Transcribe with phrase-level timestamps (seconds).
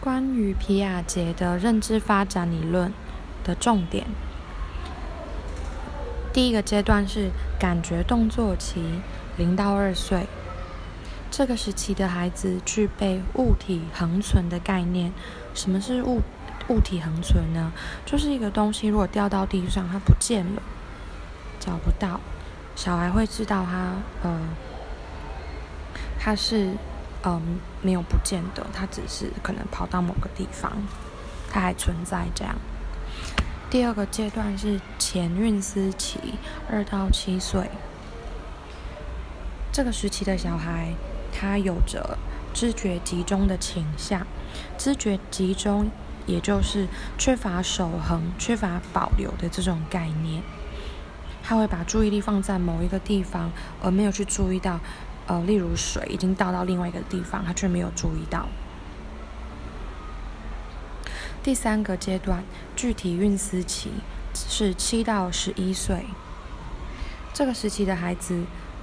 [0.00, 2.90] 关于皮亚杰的认知发展理论
[3.44, 4.06] 的重点，
[6.32, 8.82] 第一个阶段是感觉动作期，
[9.36, 10.26] 零到二岁。
[11.30, 15.12] 这个时期的孩子具备物体恒存的概念。
[15.52, 16.22] 什么是物
[16.68, 17.70] 物体恒存呢？
[18.06, 20.62] 就是一个东西如果掉到地上，它不见了，
[21.60, 22.20] 找不到，
[22.74, 24.40] 小孩会知道它呃，
[26.18, 26.70] 它是
[27.24, 30.72] 嗯没有不见的，它只是可能跑到某个地方，
[31.50, 32.56] 它还存在这样。
[33.70, 36.18] 第二个阶段是前运思期，
[36.70, 37.70] 二到七岁。
[39.72, 40.94] 这个时期的小孩。
[41.32, 42.18] 他有着
[42.52, 44.26] 知觉集中的倾向，
[44.76, 45.88] 知觉集中
[46.26, 50.42] 也就是缺乏守恒、缺乏保留的这种概念。
[51.42, 54.80] 他会把注意力放在某一个地方，而没有去注意到，
[55.30, 58.48] 呃，例如水已经倒到另外一个地方，他却没有注意到。
[61.40, 62.42] 第三个阶段，
[62.74, 63.90] 具体运思期
[64.34, 66.06] 是七到十一岁，
[67.32, 68.42] 这个时期的孩子。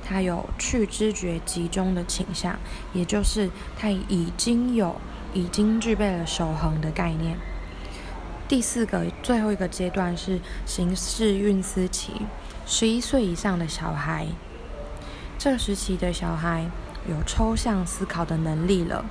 [0.09, 2.57] 他有去知觉集中的倾向，
[2.93, 4.95] 也就是他已经有
[5.33, 7.37] 已经具备了守恒的概念。
[8.47, 12.13] 第四个最后一个阶段是形式运思期，
[12.65, 14.27] 十一岁以上的小孩，
[15.39, 16.65] 这时期的小孩
[17.07, 19.05] 有抽象思考的能力了。